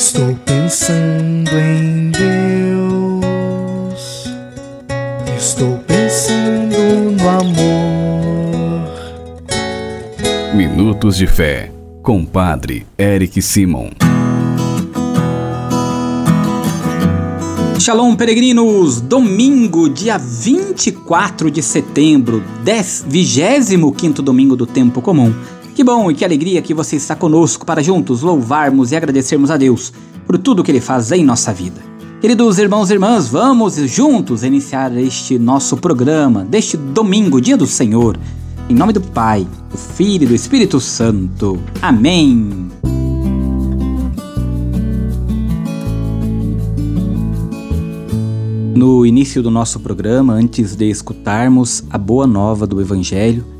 [0.00, 3.20] Estou pensando em Deus.
[5.36, 6.74] Estou pensando
[7.20, 8.88] no amor.
[10.54, 11.70] Minutos de Fé,
[12.02, 13.90] com Padre Eric Simon.
[17.78, 19.02] Shalom, peregrinos!
[19.02, 22.42] Domingo, dia 24 de setembro,
[23.06, 25.34] 25 domingo do tempo comum.
[25.80, 29.56] Que bom e que alegria que você está conosco para juntos louvarmos e agradecermos a
[29.56, 29.90] Deus
[30.26, 31.80] por tudo que Ele faz em nossa vida.
[32.20, 38.18] Queridos irmãos e irmãs, vamos juntos iniciar este nosso programa deste domingo, dia do Senhor.
[38.68, 41.58] Em nome do Pai, do Filho e do Espírito Santo.
[41.80, 42.68] Amém.
[48.76, 53.59] No início do nosso programa, antes de escutarmos a boa nova do Evangelho,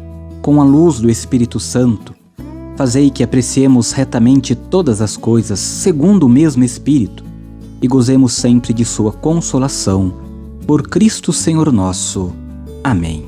[0.41, 2.13] com a luz do Espírito Santo,
[2.75, 7.23] fazei que apreciemos retamente todas as coisas segundo o mesmo Espírito
[7.81, 10.13] e gozemos sempre de Sua consolação.
[10.65, 12.31] Por Cristo Senhor nosso.
[12.83, 13.25] Amém.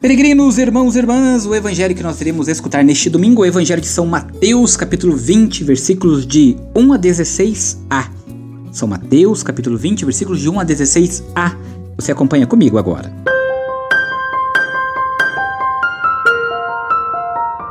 [0.00, 3.80] Peregrinos, irmãos e irmãs, o evangelho que nós iremos escutar neste domingo é o evangelho
[3.80, 8.08] de São Mateus, capítulo 20, versículos de 1 a 16a.
[8.70, 11.56] São Mateus, capítulo 20, versículos de 1 a 16a.
[11.96, 13.12] Você acompanha comigo agora.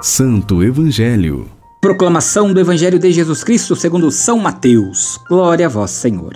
[0.01, 1.47] Santo Evangelho.
[1.81, 5.19] Proclamação do Evangelho de Jesus Cristo segundo São Mateus.
[5.27, 6.33] Glória a vós, Senhor.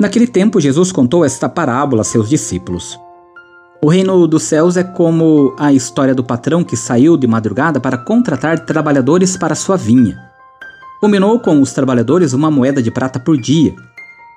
[0.00, 2.98] Naquele tempo, Jesus contou esta parábola a seus discípulos.
[3.82, 7.98] O reino dos céus é como a história do patrão que saiu de madrugada para
[7.98, 10.18] contratar trabalhadores para sua vinha.
[10.98, 13.76] Combinou com os trabalhadores uma moeda de prata por dia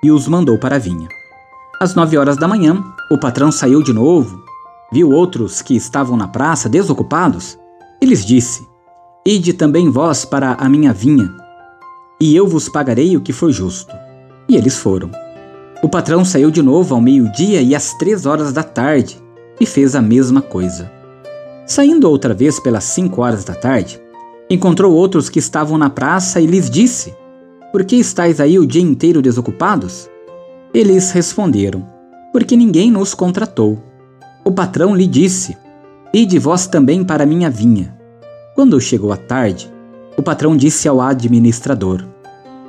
[0.02, 1.08] e os mandou para a vinha.
[1.80, 4.44] Às nove horas da manhã, o patrão saiu de novo,
[4.92, 7.61] viu outros que estavam na praça desocupados
[8.02, 8.66] e lhes disse:
[9.24, 11.32] Ide também vós para a minha vinha,
[12.20, 13.94] e eu vos pagarei o que for justo.
[14.48, 15.08] E eles foram.
[15.80, 19.22] O patrão saiu de novo ao meio-dia e às três horas da tarde
[19.60, 20.90] e fez a mesma coisa.
[21.64, 24.00] Saindo outra vez pelas cinco horas da tarde,
[24.50, 27.14] encontrou outros que estavam na praça e lhes disse:
[27.70, 30.10] Por que estáis aí o dia inteiro desocupados?
[30.74, 31.86] Eles responderam:
[32.32, 33.80] Porque ninguém nos contratou.
[34.44, 35.56] O patrão lhe disse:
[36.14, 37.96] Ide vós também para minha vinha.
[38.54, 39.72] Quando chegou a tarde,
[40.14, 42.04] o patrão disse ao administrador: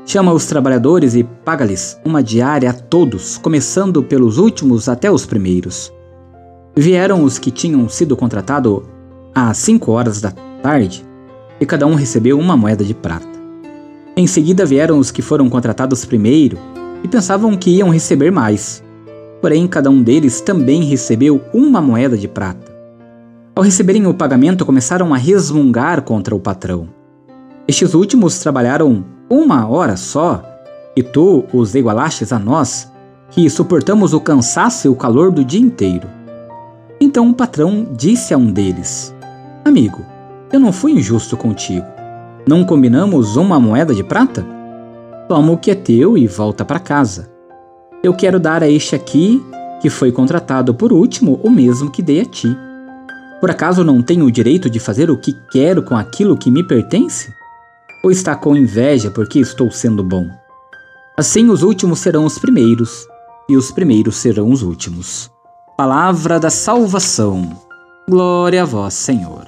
[0.06, 5.92] Chama os trabalhadores e paga-lhes uma diária a todos, começando pelos últimos até os primeiros.
[6.74, 8.82] Vieram os que tinham sido contratados
[9.36, 11.06] às cinco horas da tarde,
[11.60, 13.28] e cada um recebeu uma moeda de prata.
[14.16, 16.58] Em seguida vieram os que foram contratados primeiro
[17.04, 18.82] e pensavam que iam receber mais.
[19.42, 22.73] Porém, cada um deles também recebeu uma moeda de prata.
[23.56, 26.90] Ao receberem o pagamento, começaram a resmungar contra o patrão.
[27.68, 30.44] Estes últimos trabalharam uma hora só,
[30.96, 32.92] e tu os igualastes a nós,
[33.30, 36.08] que suportamos o cansaço e o calor do dia inteiro.
[37.00, 39.14] Então o patrão disse a um deles:
[39.64, 40.04] Amigo,
[40.52, 41.86] eu não fui injusto contigo.
[42.48, 44.44] Não combinamos uma moeda de prata?
[45.30, 47.32] Toma o que é teu e volta para casa.
[48.02, 49.44] Eu quero dar a este aqui,
[49.80, 52.58] que foi contratado por último, o mesmo que dei a ti.
[53.44, 56.66] Por acaso não tenho o direito de fazer o que quero com aquilo que me
[56.66, 57.30] pertence?
[58.02, 60.30] Ou está com inveja porque estou sendo bom?
[61.18, 63.06] Assim os últimos serão os primeiros,
[63.50, 65.30] e os primeiros serão os últimos.
[65.78, 67.50] Palavra da salvação.
[68.10, 69.46] Glória a vós, Senhor.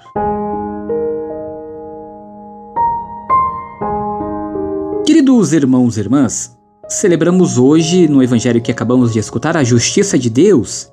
[5.06, 6.58] Queridos irmãos e irmãs,
[6.90, 10.92] celebramos hoje, no evangelho que acabamos de escutar, a justiça de Deus,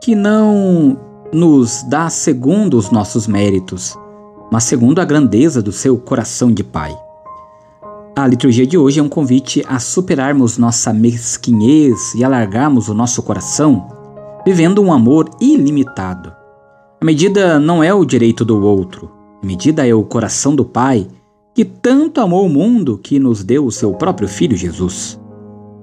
[0.00, 3.96] que não nos dá segundo os nossos méritos,
[4.50, 6.96] mas segundo a grandeza do seu coração de Pai.
[8.16, 13.22] A liturgia de hoje é um convite a superarmos nossa mesquinhez e alargarmos o nosso
[13.22, 13.88] coração,
[14.46, 16.32] vivendo um amor ilimitado.
[17.00, 19.10] A medida não é o direito do outro,
[19.42, 21.08] a medida é o coração do Pai
[21.54, 25.20] que tanto amou o mundo que nos deu o seu próprio Filho Jesus.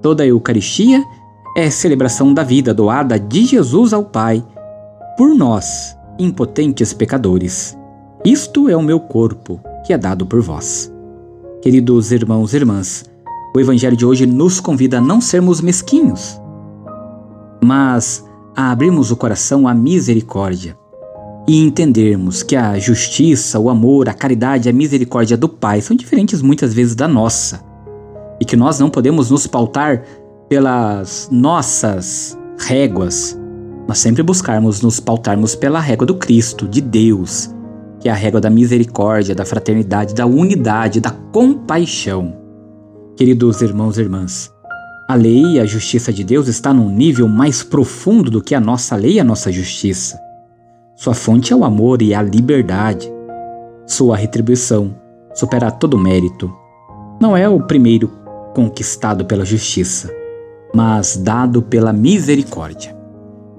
[0.02, 1.02] Toda a Eucaristia
[1.56, 4.44] é celebração da vida doada de Jesus ao Pai
[5.16, 7.76] por nós, impotentes pecadores.
[8.24, 10.92] Isto é o meu corpo, que é dado por vós.
[11.60, 13.04] Queridos irmãos e irmãs,
[13.54, 16.40] O Evangelho de hoje nos convida a não sermos mesquinhos,
[17.62, 18.24] mas
[18.56, 20.76] a abrirmos o coração à misericórdia
[21.46, 26.40] e entendermos que a justiça, o amor, a caridade, a misericórdia do Pai são diferentes
[26.40, 27.62] muitas vezes da nossa
[28.40, 30.02] e que nós não podemos nos pautar
[30.48, 33.38] pelas nossas réguas,
[33.86, 37.50] mas sempre buscarmos nos pautarmos pela régua do Cristo, de Deus,
[38.00, 42.36] que é a régua da misericórdia, da fraternidade, da unidade, da compaixão.
[43.16, 44.50] Queridos irmãos e irmãs,
[45.08, 48.60] a lei e a justiça de Deus está num nível mais profundo do que a
[48.60, 50.18] nossa lei e a nossa justiça.
[50.96, 53.12] Sua fonte é o amor e a liberdade.
[53.86, 54.94] Sua retribuição
[55.34, 56.52] supera todo mérito.
[57.20, 58.08] Não é o primeiro
[58.54, 60.10] conquistado pela justiça,
[60.74, 63.01] mas dado pela misericórdia.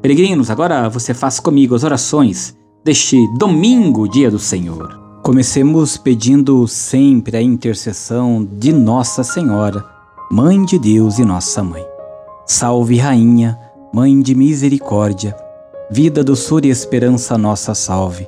[0.04, 2.54] Peregrinos, agora você faz comigo as orações
[2.84, 5.00] deste domingo, dia do Senhor.
[5.24, 9.82] Comecemos pedindo sempre a intercessão de Nossa Senhora,
[10.30, 11.86] Mãe de Deus e Nossa Mãe.
[12.46, 13.58] Salve, Rainha,
[13.94, 15.34] Mãe de Misericórdia
[15.90, 18.28] Vida, doçura e esperança nossa salve.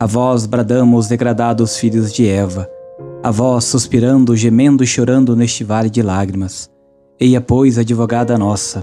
[0.00, 2.68] A vós bradamos, degradados filhos de Eva.
[3.22, 6.68] A vós suspirando, gemendo e chorando neste vale de lágrimas.
[7.20, 8.82] Eia, pois, advogada nossa,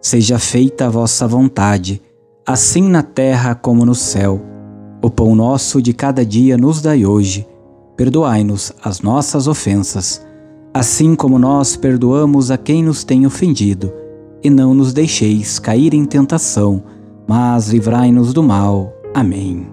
[0.00, 2.00] Seja feita a vossa vontade,
[2.46, 4.40] assim na terra como no céu.
[5.02, 7.46] O pão nosso de cada dia nos dai hoje.
[7.96, 10.24] Perdoai-nos as nossas ofensas,
[10.72, 13.92] assim como nós perdoamos a quem nos tem ofendido.
[14.42, 16.82] E não nos deixeis cair em tentação,
[17.26, 18.92] mas livrai-nos do mal.
[19.12, 19.66] Amém.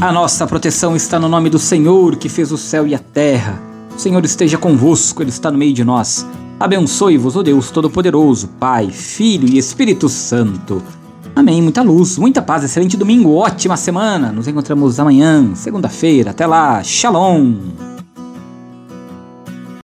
[0.00, 3.65] A nossa proteção está no nome do Senhor que fez o céu e a terra.
[3.96, 6.26] O Senhor esteja convosco, Ele está no meio de nós.
[6.60, 10.82] Abençoe-vos, ó Deus Todo-Poderoso, Pai, Filho e Espírito Santo.
[11.34, 11.62] Amém.
[11.62, 14.30] Muita luz, muita paz, excelente domingo, ótima semana.
[14.30, 16.32] Nos encontramos amanhã, segunda-feira.
[16.32, 16.82] Até lá.
[16.82, 17.54] Shalom.